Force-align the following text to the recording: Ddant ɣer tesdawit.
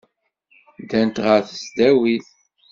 Ddant 0.81 1.17
ɣer 1.25 1.39
tesdawit. 1.47 2.27